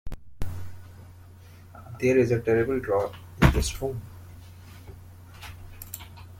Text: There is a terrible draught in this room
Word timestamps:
There 1.99 2.17
is 2.17 2.31
a 2.31 2.39
terrible 2.41 2.79
draught 2.79 3.15
in 3.43 3.51
this 3.51 3.79
room 3.79 4.01